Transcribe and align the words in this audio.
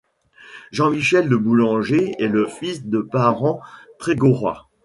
Jean-Michel 0.71 1.27
Le 1.27 1.37
Boulanger 1.37 2.15
est 2.17 2.27
le 2.27 2.47
fils 2.47 2.87
de 2.87 3.01
parents 3.01 3.59
trégorrois. 3.99 4.67